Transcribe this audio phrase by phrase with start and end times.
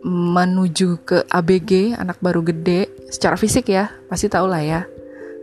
[0.00, 2.88] menuju ke ABG, anak baru gede.
[3.12, 4.80] Secara fisik ya, pasti tau lah ya.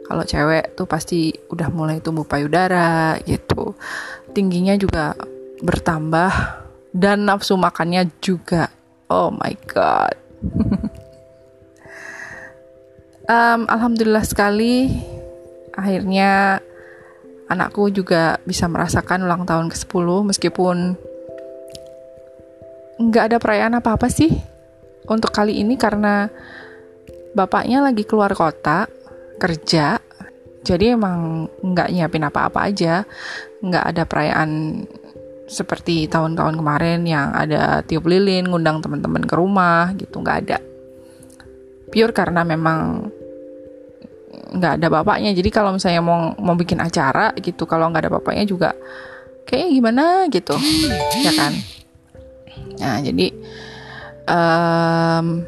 [0.08, 3.76] Kalau cewek tuh pasti udah mulai tumbuh payudara gitu.
[4.32, 5.14] Tingginya juga
[5.60, 6.32] bertambah
[6.96, 8.72] dan nafsu makannya juga.
[9.08, 10.16] Oh my god.
[13.32, 14.92] um, Alhamdulillah sekali.
[15.72, 16.60] Akhirnya
[17.48, 20.78] anakku juga bisa merasakan ulang tahun ke-10 meskipun
[22.98, 24.34] nggak ada perayaan apa-apa sih
[25.08, 26.28] untuk kali ini karena
[27.32, 28.90] bapaknya lagi keluar kota
[29.40, 30.02] kerja.
[30.68, 33.08] Jadi emang nggak nyiapin apa-apa aja.
[33.64, 34.52] Nggak ada perayaan
[35.48, 40.20] seperti tahun-tahun kemarin yang ada tiup lilin ngundang teman-teman ke rumah gitu.
[40.20, 40.58] Nggak ada.
[41.88, 43.08] Pure karena memang
[44.54, 45.32] nggak ada bapaknya.
[45.32, 48.76] Jadi kalau misalnya mau mau bikin acara gitu kalau nggak ada bapaknya juga
[49.48, 50.56] kayak gimana gitu.
[51.24, 51.56] Ya kan?
[52.78, 53.28] Nah jadi
[54.28, 55.48] um,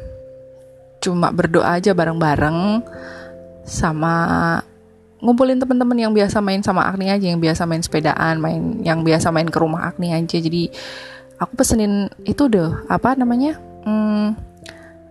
[1.00, 2.84] cuma berdoa aja bareng-bareng
[3.68, 4.16] sama
[5.20, 9.28] ngumpulin teman-teman yang biasa main sama Agni aja yang biasa main sepedaan main yang biasa
[9.32, 10.36] main ke rumah Agni aja.
[10.40, 10.72] Jadi
[11.36, 14.36] aku pesenin itu deh apa namanya hmm,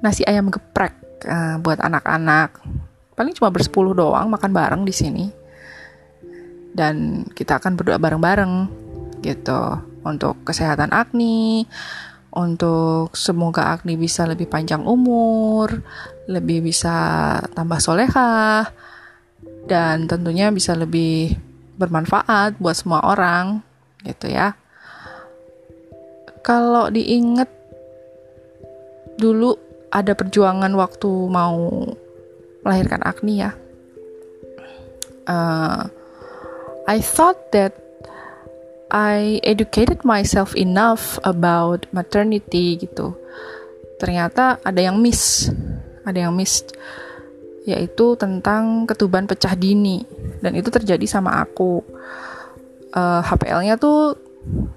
[0.01, 2.57] nasi ayam geprek uh, buat anak-anak.
[3.13, 5.25] Paling cuma bersepuluh doang makan bareng di sini.
[6.69, 8.53] Dan kita akan berdoa bareng-bareng
[9.25, 9.61] gitu.
[9.99, 11.67] Untuk kesehatan Agni
[12.29, 15.81] untuk semoga Agni bisa lebih panjang umur
[16.29, 16.95] lebih bisa
[17.57, 18.69] tambah soleha
[19.69, 21.37] dan tentunya bisa lebih
[21.77, 23.61] bermanfaat buat semua orang
[24.03, 24.57] gitu ya
[26.41, 27.47] kalau diinget
[29.19, 29.53] dulu
[29.91, 31.85] ada perjuangan waktu mau
[32.63, 33.51] melahirkan Agni ya.
[35.29, 35.85] Uh,
[36.89, 37.77] I thought that
[38.89, 43.13] I educated myself enough about maternity gitu.
[44.01, 45.53] Ternyata ada yang miss,
[46.07, 46.65] ada yang miss
[47.69, 50.01] yaitu tentang ketuban pecah dini
[50.41, 51.85] dan itu terjadi sama aku.
[52.89, 54.17] Uh, HPL-nya tuh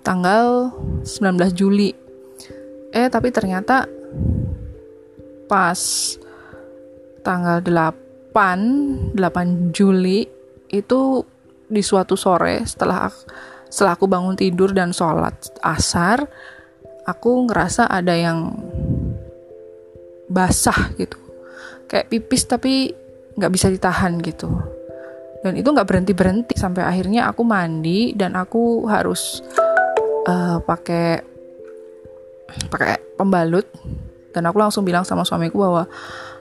[0.04, 0.68] tanggal
[1.00, 1.96] 19 Juli.
[2.92, 3.88] Eh tapi ternyata
[5.48, 5.80] pas
[7.24, 10.28] tanggal 8 8 Juli
[10.68, 11.00] itu
[11.72, 13.08] di suatu sore setelah
[13.72, 15.32] setelah aku bangun tidur dan sholat
[15.64, 16.28] asar
[17.08, 18.52] aku ngerasa ada yang
[20.28, 21.21] basah gitu
[21.92, 22.88] kayak pipis tapi
[23.36, 24.48] nggak bisa ditahan gitu.
[25.44, 29.44] Dan itu nggak berhenti berhenti sampai akhirnya aku mandi dan aku harus
[30.24, 31.20] uh, pakai
[32.72, 33.68] pakai pembalut.
[34.32, 35.84] Dan aku langsung bilang sama suamiku bahwa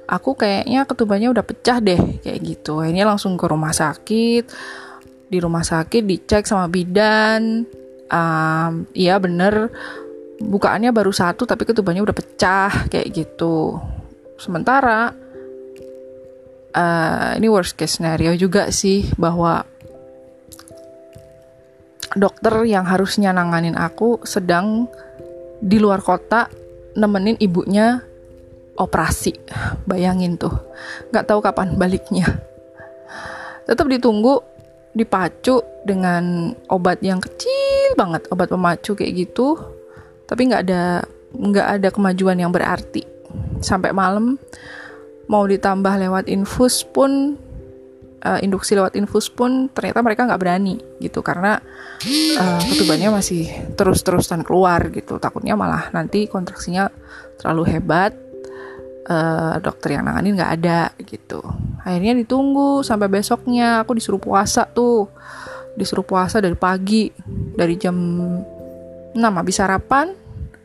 [0.07, 2.79] aku kayaknya ketubannya udah pecah deh kayak gitu.
[2.79, 4.47] Akhirnya langsung ke rumah sakit.
[5.27, 7.67] Di rumah sakit dicek sama bidan.
[8.11, 9.71] Um, iya bener
[10.41, 13.77] bukaannya baru satu tapi ketubannya udah pecah kayak gitu.
[14.41, 15.20] Sementara
[16.75, 19.63] uh, ini worst case scenario juga sih bahwa
[22.15, 24.91] dokter yang harusnya nanganin aku sedang
[25.63, 26.51] di luar kota
[26.97, 28.03] nemenin ibunya
[28.75, 29.35] operasi.
[29.87, 30.51] Bayangin tuh
[31.13, 32.27] nggak tahu kapan baliknya.
[33.67, 34.41] Tetap ditunggu
[34.91, 39.55] dipacu dengan obat yang kecil banget obat pemacu kayak gitu.
[40.27, 43.07] Tapi nggak ada nggak ada kemajuan yang berarti.
[43.63, 44.35] Sampai malam
[45.31, 47.39] mau ditambah lewat infus pun
[48.19, 51.55] uh, induksi lewat infus pun ternyata mereka nggak berani gitu karena
[52.35, 53.47] uh, ketubannya masih
[53.79, 55.23] terus-terusan keluar gitu.
[55.23, 56.91] Takutnya malah nanti kontraksinya
[57.39, 58.11] terlalu hebat
[59.07, 61.39] uh, dokter yang nanganin nggak ada gitu.
[61.81, 63.87] Akhirnya ditunggu sampai besoknya.
[63.87, 65.07] Aku disuruh puasa tuh.
[65.71, 67.07] Disuruh puasa dari pagi
[67.55, 67.95] dari jam
[69.15, 70.11] 6 habis sarapan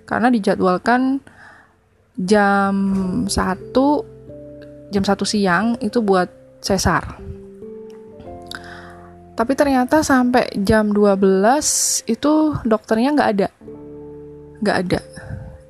[0.02, 1.22] karena dijadwalkan
[2.18, 2.74] jam
[3.30, 4.15] 1
[4.90, 6.30] jam 1 siang itu buat
[6.62, 7.18] sesar
[9.36, 12.32] tapi ternyata sampai jam 12 itu
[12.64, 13.48] dokternya nggak ada
[14.64, 15.00] nggak ada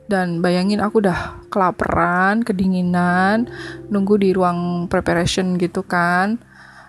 [0.07, 3.51] dan bayangin aku udah kelaparan, kedinginan,
[3.91, 6.39] nunggu di ruang preparation gitu kan.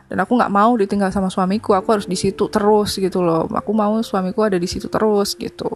[0.07, 3.49] Dan aku nggak mau ditinggal sama suamiku, aku harus di situ terus gitu loh.
[3.51, 5.67] Aku mau suamiku ada di situ terus gitu.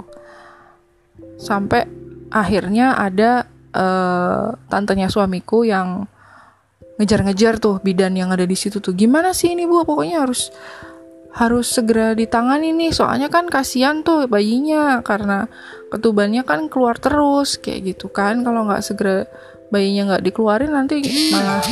[1.36, 1.89] Sampai
[2.31, 6.06] akhirnya ada uh, tantenya suamiku yang
[7.01, 8.94] ngejar-ngejar tuh bidan yang ada di situ tuh.
[8.94, 9.81] Gimana sih ini bu?
[9.81, 10.53] Pokoknya harus
[11.33, 12.94] harus segera ditangani nih.
[12.94, 15.50] Soalnya kan kasihan tuh bayinya karena
[15.89, 18.45] ketubannya kan keluar terus kayak gitu kan.
[18.45, 19.25] Kalau nggak segera
[19.74, 21.01] bayinya nggak dikeluarin nanti
[21.33, 21.63] malah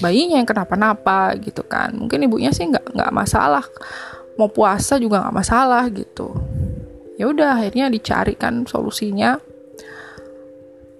[0.00, 1.92] bayinya yang kenapa-napa gitu kan.
[1.92, 3.66] Mungkin ibunya sih nggak nggak masalah.
[4.40, 6.32] Mau puasa juga nggak masalah gitu.
[7.20, 9.36] Ya udah akhirnya dicari kan solusinya.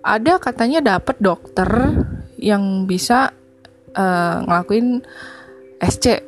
[0.03, 1.71] Ada katanya dapat dokter
[2.39, 3.38] yang bisa
[3.95, 5.01] uh, ngelakuin
[5.79, 6.21] SC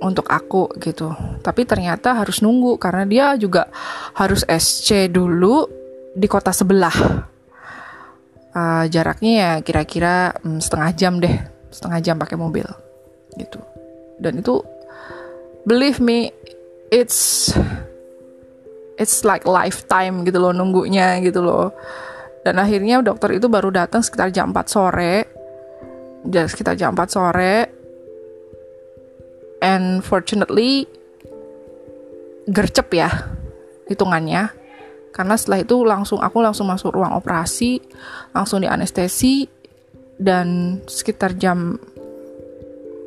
[0.00, 1.12] untuk aku gitu.
[1.42, 3.68] Tapi ternyata harus nunggu karena dia juga
[4.16, 5.66] harus SC dulu
[6.16, 6.96] di kota sebelah.
[8.56, 11.36] Uh, jaraknya ya kira-kira um, setengah jam deh,
[11.68, 12.64] setengah jam pakai mobil
[13.36, 13.60] gitu.
[14.16, 14.64] Dan itu
[15.68, 16.32] believe me,
[16.88, 17.52] it's
[18.96, 21.76] it's like lifetime gitu loh nunggunya gitu loh.
[22.40, 25.35] Dan akhirnya dokter itu baru datang sekitar jam 4 sore.
[26.26, 27.54] Dan sekitar jam 4 sore.
[29.62, 30.86] And fortunately
[32.50, 33.10] gercep ya
[33.86, 34.50] hitungannya.
[35.14, 37.80] Karena setelah itu langsung aku langsung masuk ruang operasi
[38.36, 39.48] langsung di anestesi
[40.20, 41.80] dan sekitar jam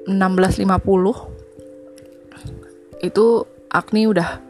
[0.09, 4.41] 16.50 itu Agni udah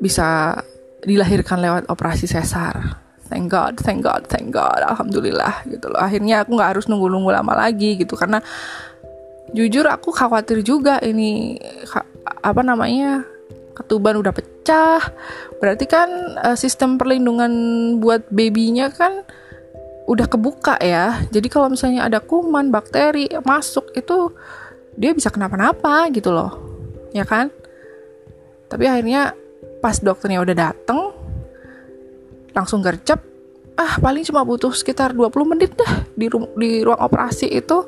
[0.00, 0.56] bisa
[1.04, 6.00] dilahirkan lewat operasi sesar thank God, thank God, thank God, alhamdulillah gitu loh.
[6.00, 8.14] Akhirnya aku nggak harus nunggu-nunggu lama lagi gitu.
[8.14, 8.38] Karena
[9.54, 11.58] jujur aku khawatir juga ini
[12.42, 13.22] apa namanya
[13.76, 15.02] ketuban udah pecah.
[15.60, 16.08] Berarti kan
[16.40, 17.52] uh, sistem perlindungan
[18.00, 19.26] buat babynya kan
[20.06, 21.20] udah kebuka ya.
[21.28, 24.32] Jadi kalau misalnya ada kuman bakteri masuk itu
[24.96, 26.56] dia bisa kenapa-napa gitu loh.
[27.12, 27.52] Ya kan?
[28.66, 29.36] Tapi akhirnya
[29.84, 31.25] pas dokternya udah dateng
[32.56, 33.20] langsung gercep.
[33.76, 37.84] Ah paling cuma butuh sekitar 20 menit dah di, ru di ruang operasi itu.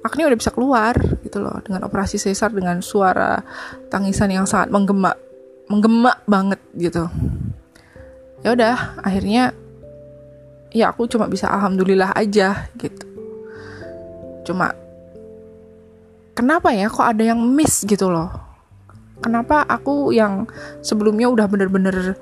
[0.00, 0.94] Agni udah bisa keluar
[1.26, 3.42] gitu loh dengan operasi sesar dengan suara
[3.90, 5.12] tangisan yang sangat menggema
[5.66, 7.10] menggema banget gitu.
[8.40, 9.52] Ya udah akhirnya
[10.70, 13.04] ya aku cuma bisa alhamdulillah aja gitu.
[14.46, 14.72] Cuma
[16.32, 18.30] kenapa ya kok ada yang miss gitu loh?
[19.20, 20.48] Kenapa aku yang
[20.80, 22.16] sebelumnya udah bener-bener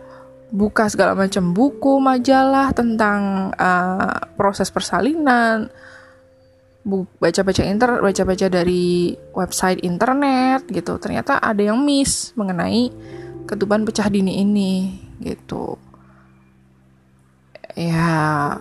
[0.49, 5.69] buka segala macam buku majalah tentang uh, proses persalinan
[7.21, 10.97] baca-baca inter baca-baca dari website internet gitu.
[10.97, 12.89] Ternyata ada yang miss mengenai
[13.45, 15.77] ketuban pecah dini ini gitu.
[17.77, 18.57] Ya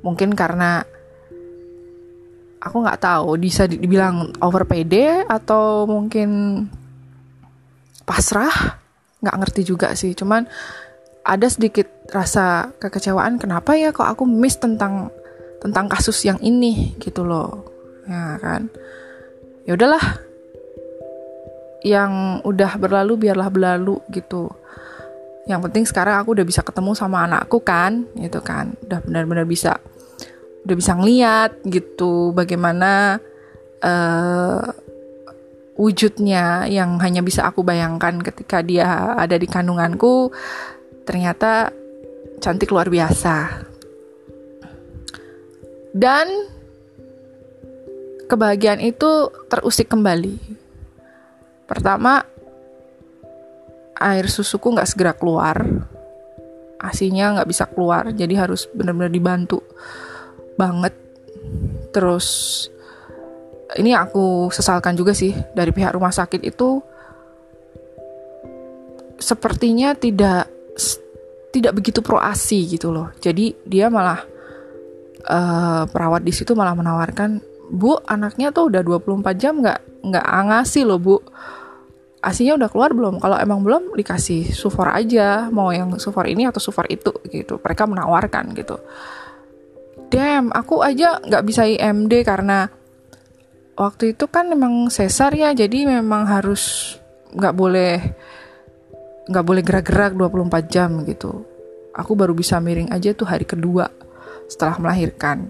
[0.00, 0.84] mungkin karena
[2.64, 4.64] aku nggak tahu bisa dibilang over
[5.28, 6.64] atau mungkin
[8.08, 8.83] pasrah
[9.24, 10.12] nggak ngerti juga sih.
[10.12, 10.44] Cuman
[11.24, 15.08] ada sedikit rasa kekecewaan kenapa ya kok aku miss tentang
[15.64, 17.64] tentang kasus yang ini gitu loh.
[18.04, 18.68] Ya kan?
[19.64, 20.04] Ya udahlah.
[21.84, 22.12] Yang
[22.44, 24.52] udah berlalu biarlah berlalu gitu.
[25.48, 28.76] Yang penting sekarang aku udah bisa ketemu sama anakku kan gitu kan.
[28.84, 29.80] Udah benar-benar bisa
[30.64, 33.20] udah bisa ngeliat gitu bagaimana
[33.84, 34.64] uh,
[35.74, 40.30] wujudnya yang hanya bisa aku bayangkan ketika dia ada di kandunganku
[41.02, 41.74] ternyata
[42.38, 43.66] cantik luar biasa
[45.94, 46.26] dan
[48.26, 50.34] kebahagiaan itu terusik kembali.
[51.70, 52.24] Pertama,
[53.94, 55.62] air susuku nggak segera keluar,
[56.82, 59.62] asinya nggak bisa keluar, jadi harus benar-benar dibantu
[60.58, 60.98] banget.
[61.94, 62.26] Terus
[63.80, 66.84] ini aku sesalkan juga sih dari pihak rumah sakit itu
[69.18, 70.52] sepertinya tidak
[71.54, 73.14] tidak begitu proasi gitu loh.
[73.22, 74.20] Jadi dia malah
[75.30, 77.38] uh, perawat di situ malah menawarkan
[77.70, 81.16] bu anaknya tuh udah 24 jam nggak nggak ngasih loh bu.
[82.24, 83.20] Asinya udah keluar belum?
[83.20, 85.52] Kalau emang belum dikasih sufor aja.
[85.52, 87.60] Mau yang sufor ini atau sufor itu gitu.
[87.60, 88.80] Mereka menawarkan gitu.
[90.08, 92.66] Damn aku aja nggak bisa IMD karena
[93.74, 96.94] waktu itu kan memang sesar ya jadi memang harus
[97.34, 97.94] nggak boleh
[99.24, 101.42] nggak boleh gerak-gerak 24 jam gitu.
[101.94, 103.88] Aku baru bisa miring aja tuh hari kedua
[104.50, 105.48] setelah melahirkan.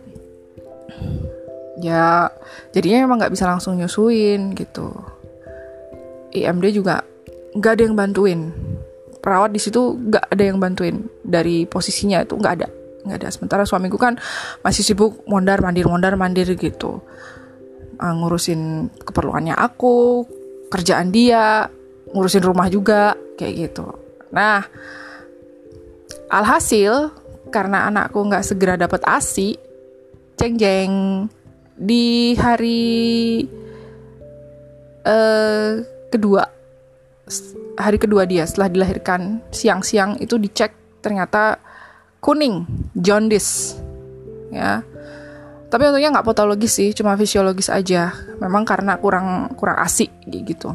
[1.80, 2.30] Ya
[2.70, 4.94] jadinya memang nggak bisa langsung nyusuin gitu.
[6.34, 7.02] IMD juga
[7.56, 8.40] nggak ada yang bantuin.
[9.20, 11.04] Perawat di situ nggak ada yang bantuin.
[11.24, 12.68] Dari posisinya itu nggak ada
[13.04, 13.28] nggak ada.
[13.28, 14.16] Sementara suamiku kan
[14.62, 17.02] masih sibuk mondar mandir mondar mandir gitu
[18.04, 20.28] uh, ngurusin keperluannya aku,
[20.68, 21.64] kerjaan dia,
[22.12, 23.88] ngurusin rumah juga kayak gitu.
[24.36, 24.60] Nah,
[26.28, 27.16] alhasil
[27.48, 29.56] karena anakku nggak segera dapat asi,
[30.36, 30.92] ceng jeng
[31.74, 33.42] di hari
[35.02, 35.82] uh,
[36.12, 36.46] kedua
[37.74, 40.70] hari kedua dia setelah dilahirkan siang-siang itu dicek
[41.02, 41.58] ternyata
[42.22, 42.62] kuning
[42.94, 43.74] jaundice
[44.54, 44.86] ya
[45.74, 48.14] tapi untungnya nggak patologis sih cuma fisiologis aja.
[48.38, 50.70] Memang karena kurang kurang asik gitu.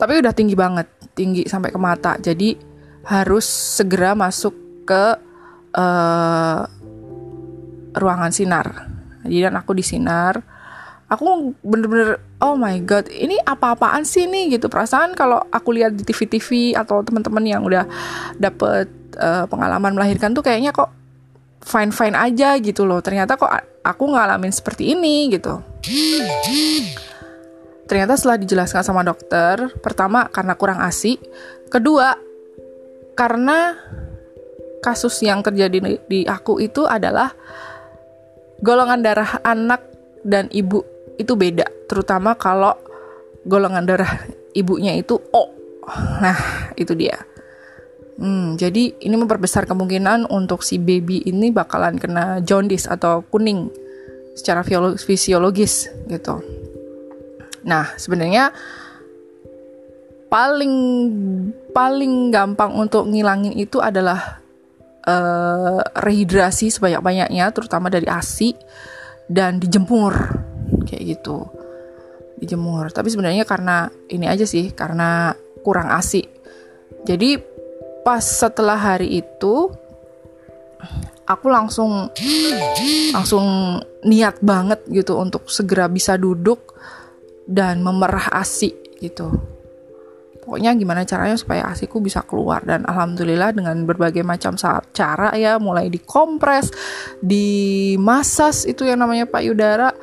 [0.00, 2.16] Tapi udah tinggi banget tinggi sampai ke mata.
[2.16, 2.56] Jadi
[3.04, 4.56] harus segera masuk
[4.88, 5.04] ke
[5.76, 6.64] uh,
[8.00, 8.88] ruangan sinar.
[9.28, 10.40] Jadi dan aku di sinar.
[11.12, 14.72] Aku bener-bener oh my god ini apa-apaan sih nih gitu.
[14.72, 17.84] Perasaan kalau aku lihat di TV-TV atau teman-teman yang udah
[18.40, 18.88] dapet
[19.20, 21.01] uh, pengalaman melahirkan tuh kayaknya kok
[21.62, 22.98] fine fine aja gitu loh.
[23.00, 23.50] Ternyata kok
[23.82, 25.62] aku ngalamin seperti ini gitu.
[27.86, 31.18] Ternyata setelah dijelaskan sama dokter pertama karena kurang asi
[31.70, 32.14] kedua
[33.12, 33.76] karena
[34.82, 37.30] kasus yang terjadi di aku itu adalah
[38.64, 39.82] golongan darah anak
[40.26, 40.82] dan ibu
[41.20, 42.74] itu beda terutama kalau
[43.46, 44.12] golongan darah
[44.56, 45.50] ibunya itu O.
[46.22, 46.38] Nah
[46.78, 47.18] itu dia
[48.20, 53.72] Hmm, jadi ini memperbesar kemungkinan untuk si baby ini bakalan kena jaundice atau kuning
[54.36, 54.60] secara
[55.00, 56.40] fisiologis gitu.
[57.64, 58.52] Nah, sebenarnya
[60.28, 60.74] paling
[61.72, 64.40] paling gampang untuk ngilangin itu adalah
[65.04, 68.56] uh, rehidrasi sebanyak-banyaknya terutama dari ASI
[69.28, 70.12] dan dijemur
[70.88, 71.48] kayak gitu.
[72.40, 72.90] Dijemur.
[72.90, 76.26] Tapi sebenarnya karena ini aja sih, karena kurang ASI.
[77.06, 77.51] Jadi
[78.02, 79.70] pas setelah hari itu
[81.26, 82.10] aku langsung
[83.14, 86.74] langsung niat banget gitu untuk segera bisa duduk
[87.46, 89.30] dan memerah asi gitu.
[90.42, 94.58] Pokoknya gimana caranya supaya asiku bisa keluar dan alhamdulillah dengan berbagai macam
[94.90, 96.74] cara ya mulai dikompres,
[97.22, 99.94] dimasas itu yang namanya payudara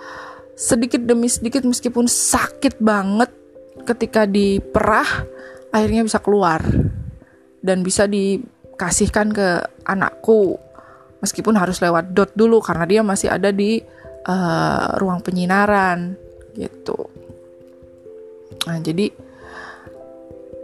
[0.56, 3.27] sedikit demi sedikit meskipun sakit banget
[3.84, 5.27] ketika diperah
[5.75, 6.63] akhirnya bisa keluar
[7.60, 9.48] dan bisa dikasihkan ke
[9.88, 10.58] anakku.
[11.20, 13.84] Meskipun harus lewat dot dulu karena dia masih ada di
[14.24, 16.16] uh, ruang penyinaran
[16.56, 16.96] gitu.
[18.68, 19.12] Nah jadi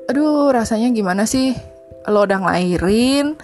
[0.08, 1.52] aduh rasanya gimana sih?
[2.08, 3.36] Lo udah ngelahirin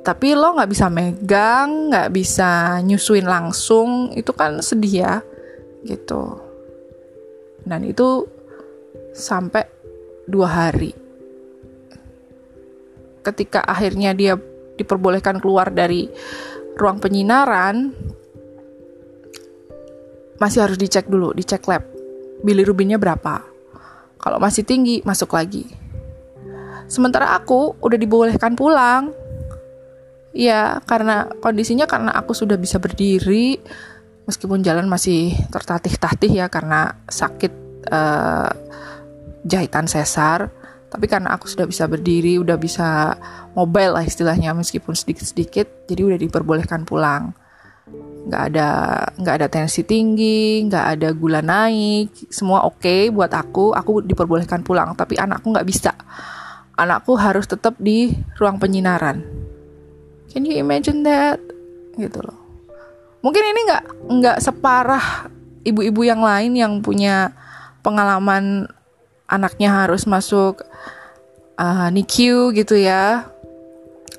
[0.00, 5.14] tapi lo nggak bisa megang nggak bisa nyusuin langsung itu kan sedih ya
[5.84, 6.40] gitu.
[7.66, 8.24] Dan itu
[9.12, 9.66] sampai
[10.30, 10.99] dua hari
[13.20, 14.34] ketika akhirnya dia
[14.80, 16.08] diperbolehkan keluar dari
[16.80, 17.92] ruang penyinaran
[20.40, 21.84] masih harus dicek dulu, dicek lab.
[22.40, 23.44] Bilirubinnya berapa?
[24.16, 25.68] Kalau masih tinggi, masuk lagi.
[26.88, 29.12] Sementara aku udah dibolehkan pulang.
[30.32, 33.60] Ya, karena kondisinya karena aku sudah bisa berdiri
[34.24, 37.52] meskipun jalan masih tertatih-tatih ya karena sakit
[37.90, 38.50] uh,
[39.42, 40.54] jahitan sesar
[40.90, 43.14] tapi karena aku sudah bisa berdiri udah bisa
[43.54, 47.30] mobile lah istilahnya meskipun sedikit-sedikit jadi udah diperbolehkan pulang.
[48.26, 48.68] Nggak ada
[49.14, 54.66] nggak ada tensi tinggi nggak ada gula naik semua oke okay buat aku aku diperbolehkan
[54.66, 54.98] pulang.
[54.98, 55.94] Tapi anakku nggak bisa.
[56.74, 59.22] Anakku harus tetap di ruang penyinaran.
[60.26, 61.38] Can you imagine that?
[61.94, 62.38] Gitu loh.
[63.22, 65.30] Mungkin ini nggak nggak separah
[65.62, 67.30] ibu-ibu yang lain yang punya
[67.86, 68.66] pengalaman
[69.30, 70.66] anaknya harus masuk
[71.54, 73.30] uh, NICU gitu ya.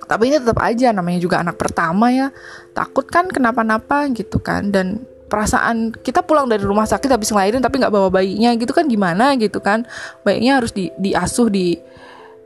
[0.07, 2.31] Tapi ini tetap aja namanya juga anak pertama ya.
[2.71, 4.71] Takut kan kenapa-napa gitu kan.
[4.71, 8.87] Dan perasaan kita pulang dari rumah sakit habis ngelahirin tapi nggak bawa bayinya gitu kan
[8.87, 9.83] gimana gitu kan.
[10.23, 11.75] Bayinya harus di diasuh di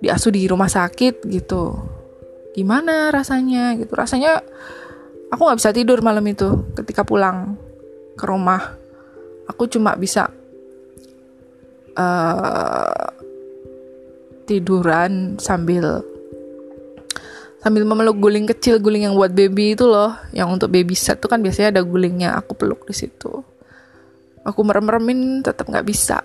[0.02, 1.74] diasuh di rumah sakit gitu.
[2.54, 3.94] Gimana rasanya gitu.
[3.94, 4.42] Rasanya
[5.34, 7.58] aku nggak bisa tidur malam itu ketika pulang
[8.14, 8.78] ke rumah.
[9.50, 10.30] Aku cuma bisa
[11.96, 13.10] uh,
[14.46, 16.06] tiduran sambil
[17.66, 20.14] sambil memeluk guling kecil guling yang buat baby itu loh.
[20.30, 23.42] Yang untuk baby set tuh kan biasanya ada gulingnya aku peluk di situ.
[24.46, 26.22] Aku merem-meremin tetap nggak bisa.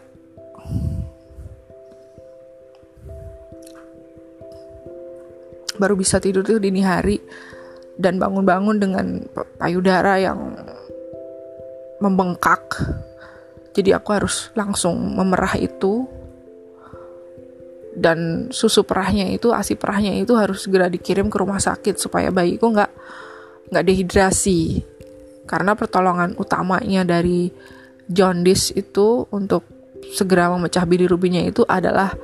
[5.80, 7.16] Baru bisa tidur tuh dini hari
[7.96, 9.24] dan bangun-bangun dengan
[9.56, 10.52] payudara yang
[12.04, 12.60] membengkak
[13.70, 16.06] jadi aku harus langsung memerah itu.
[17.90, 22.70] Dan susu perahnya itu asi perahnya itu harus segera dikirim ke rumah sakit supaya bayiku
[22.70, 22.92] nggak
[23.74, 24.82] nggak dehidrasi.
[25.46, 27.50] Karena pertolongan utamanya dari
[28.06, 29.66] jaundice itu untuk
[30.14, 32.14] segera memecah bilirubinnya itu adalah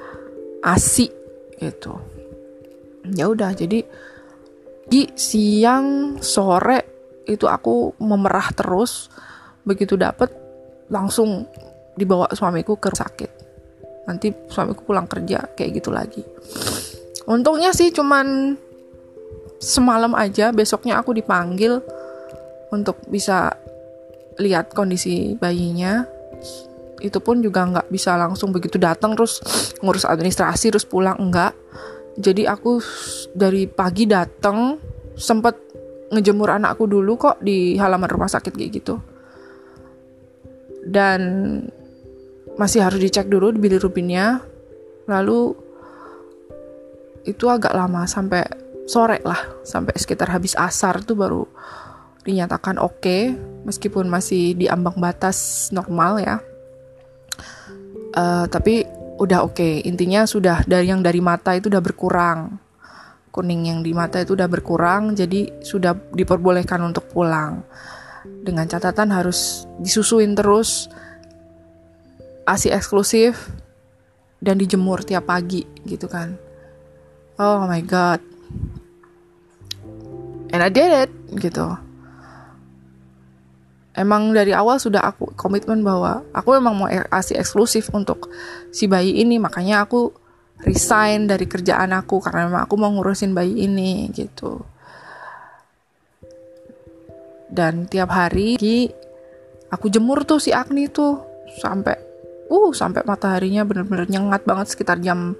[0.62, 1.10] asi
[1.58, 1.98] gitu.
[3.14, 3.82] Ya udah jadi
[4.86, 6.78] di siang sore
[7.26, 9.10] itu aku memerah terus.
[9.66, 10.45] Begitu dapet
[10.92, 11.46] langsung
[11.96, 13.30] dibawa suamiku ke rumah sakit.
[14.06, 16.22] Nanti suamiku pulang kerja kayak gitu lagi.
[17.26, 18.54] Untungnya sih cuman
[19.58, 21.82] semalam aja besoknya aku dipanggil
[22.70, 23.50] untuk bisa
[24.38, 26.06] lihat kondisi bayinya.
[27.02, 29.42] Itu pun juga nggak bisa langsung begitu datang terus
[29.82, 31.52] ngurus administrasi terus pulang enggak
[32.16, 32.80] jadi aku
[33.36, 34.80] dari pagi datang
[35.16, 35.54] sempet
[36.08, 38.96] ngejemur anakku dulu kok di halaman rumah sakit kayak gitu
[40.86, 41.20] dan
[42.56, 44.40] masih harus dicek dulu bilirubinnya
[45.10, 45.52] lalu
[47.26, 48.46] itu agak lama sampai
[48.86, 49.38] sore lah.
[49.66, 51.44] Sampai sekitar habis asar tuh baru
[52.22, 53.22] dinyatakan oke okay,
[53.66, 56.36] meskipun masih di ambang batas normal ya.
[58.16, 58.86] Uh, tapi
[59.20, 59.58] udah oke.
[59.58, 59.84] Okay.
[59.84, 62.62] intinya sudah dari yang dari mata itu udah berkurang.
[63.34, 67.60] Kuning yang di mata itu udah berkurang jadi sudah diperbolehkan untuk pulang
[68.44, 70.90] dengan catatan harus disusuin terus
[72.46, 73.50] ASI eksklusif
[74.38, 76.38] dan dijemur tiap pagi gitu kan.
[77.36, 78.22] Oh my god.
[80.54, 81.10] And I did it
[81.42, 81.74] gitu.
[83.96, 88.28] Emang dari awal sudah aku komitmen bahwa aku memang mau ASI eksklusif untuk
[88.68, 90.12] si bayi ini, makanya aku
[90.68, 94.60] resign dari kerjaan aku karena memang aku mau ngurusin bayi ini gitu.
[97.46, 98.58] Dan tiap hari
[99.70, 101.22] aku jemur tuh si Agni tuh.
[101.58, 101.94] Sampai
[102.46, 105.34] uh sampai mataharinya bener-bener nyengat banget sekitar jam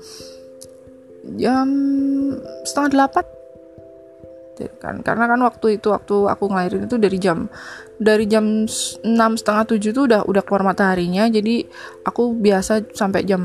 [1.35, 1.69] jam
[2.63, 3.25] setengah delapan.
[4.81, 7.45] Kan karena kan waktu itu waktu aku ngelahirin itu dari jam
[8.01, 8.65] dari jam
[9.05, 11.29] enam setengah tujuh tuh udah udah keluar mataharinya.
[11.29, 11.67] Jadi
[12.07, 13.43] aku biasa sampai jam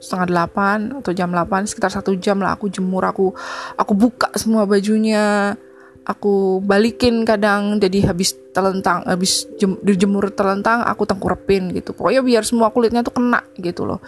[0.00, 3.32] setengah delapan atau jam delapan sekitar satu jam lah aku jemur aku
[3.80, 5.56] aku buka semua bajunya
[6.06, 11.92] aku balikin kadang jadi habis telentang habis jem, dijemur telentang aku tengkurepin gitu.
[11.92, 14.00] Pokoknya biar semua kulitnya tuh kena gitu loh.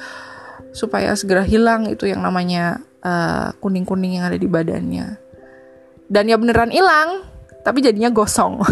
[0.70, 5.18] Supaya segera hilang itu yang namanya uh, kuning-kuning yang ada di badannya.
[6.08, 7.26] Dan ya beneran hilang
[7.66, 8.62] tapi jadinya gosong.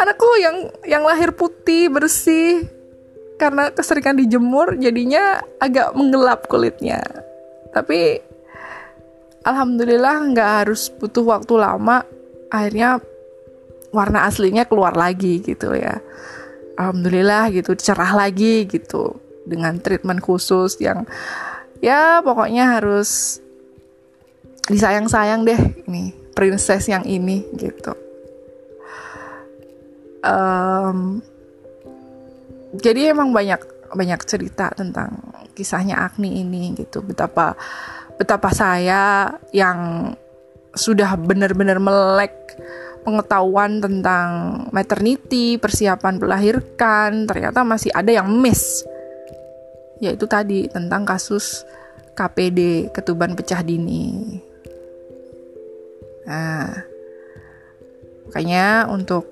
[0.00, 2.66] Anakku yang yang lahir putih bersih
[3.40, 7.00] karena keseringan dijemur jadinya agak menggelap kulitnya.
[7.70, 8.29] Tapi
[9.44, 12.04] alhamdulillah nggak harus butuh waktu lama.
[12.50, 12.98] Akhirnya
[13.90, 15.98] warna aslinya keluar lagi gitu ya.
[16.78, 21.04] Alhamdulillah gitu cerah lagi gitu dengan treatment khusus yang
[21.82, 23.40] ya pokoknya harus
[24.68, 27.92] disayang-sayang deh ini princess yang ini gitu.
[30.20, 31.24] Um,
[32.76, 35.18] jadi emang banyak banyak cerita tentang
[35.56, 37.58] kisahnya Agni ini gitu betapa
[38.20, 40.12] betapa saya yang
[40.76, 42.36] sudah benar-benar melek
[43.00, 44.28] pengetahuan tentang
[44.76, 48.84] maternity, persiapan melahirkan, ternyata masih ada yang miss.
[50.04, 51.64] Yaitu tadi tentang kasus
[52.12, 54.36] KPD, ketuban pecah dini.
[56.28, 56.84] Nah,
[58.28, 59.24] makanya untuk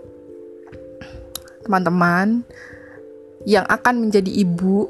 [1.69, 2.41] teman-teman
[3.45, 4.89] yang akan menjadi ibu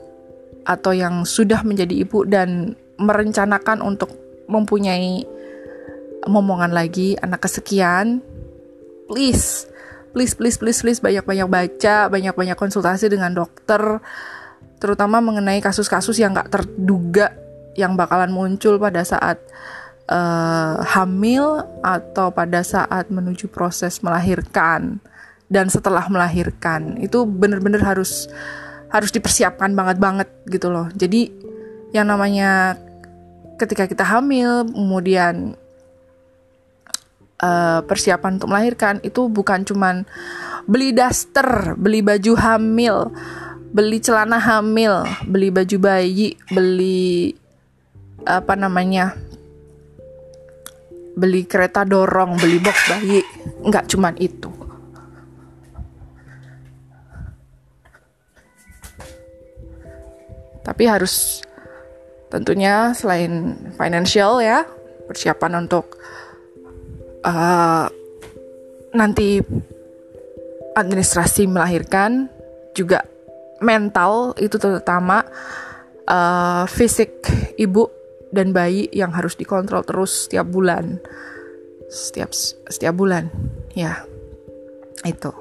[0.63, 4.11] atau yang sudah menjadi ibu dan merencanakan untuk
[4.51, 5.23] mempunyai
[6.27, 8.21] momongan lagi anak kesekian,
[9.07, 9.65] please,
[10.13, 14.03] please, please, please, please banyak-banyak baca, banyak-banyak konsultasi dengan dokter,
[14.83, 17.33] terutama mengenai kasus-kasus yang gak terduga
[17.79, 19.39] yang bakalan muncul pada saat
[20.11, 24.99] uh, hamil atau pada saat menuju proses melahirkan
[25.47, 26.99] dan setelah melahirkan.
[26.99, 28.27] Itu bener-bener harus
[28.89, 30.89] harus dipersiapkan banget banget gitu loh.
[30.97, 31.31] Jadi
[31.93, 32.77] yang namanya
[33.59, 35.59] ketika kita hamil, kemudian
[37.43, 40.07] uh, persiapan untuk melahirkan itu bukan cuman
[40.71, 43.11] beli daster, beli baju hamil,
[43.75, 47.35] beli celana hamil, beli baju bayi, beli
[48.23, 49.15] apa namanya
[51.19, 53.19] beli kereta dorong, beli box bayi,
[53.67, 54.51] nggak cuman itu.
[60.63, 61.48] Tapi harus
[62.29, 64.65] tentunya selain financial ya,
[65.09, 65.97] persiapan untuk
[67.25, 67.89] uh,
[68.93, 69.41] nanti
[70.77, 72.31] administrasi melahirkan
[72.77, 73.03] juga
[73.59, 75.27] mental itu terutama
[76.07, 77.27] uh, fisik
[77.59, 77.91] ibu
[78.31, 81.03] dan bayi yang harus dikontrol terus setiap bulan.
[81.89, 82.31] Setiap
[82.69, 83.33] setiap bulan
[83.75, 84.05] ya.
[85.03, 85.33] Itu.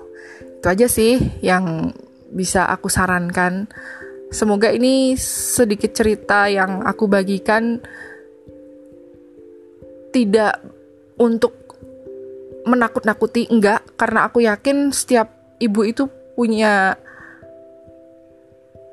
[0.58, 1.94] Itu aja sih yang
[2.32, 3.68] bisa aku sarankan
[4.32, 7.80] semoga ini sedikit cerita yang aku bagikan
[10.12, 10.60] tidak
[11.18, 11.54] untuk
[12.68, 16.04] menakut-nakuti enggak karena aku yakin setiap ibu itu
[16.36, 17.00] punya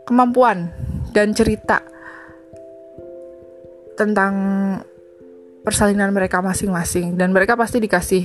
[0.06, 0.70] kemampuan
[1.10, 1.82] dan cerita
[3.98, 4.34] tentang
[5.64, 8.24] persalinan mereka masing-masing dan mereka pasti dikasih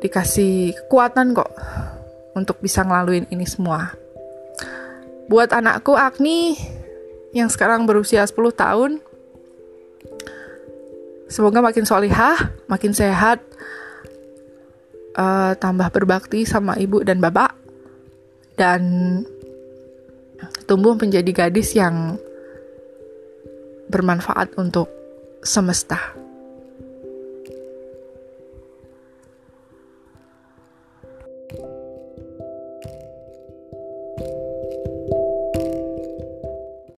[0.00, 1.52] dikasih kekuatan kok
[2.36, 4.05] untuk bisa ngelaluin ini semua.
[5.26, 6.54] Buat anakku Agni
[7.34, 9.02] yang sekarang berusia 10 tahun,
[11.26, 13.42] semoga makin solihah, makin sehat,
[15.18, 17.58] uh, tambah berbakti sama ibu dan bapak,
[18.54, 18.82] dan
[20.70, 22.16] tumbuh menjadi gadis yang
[23.90, 24.90] bermanfaat untuk
[25.42, 26.25] semesta.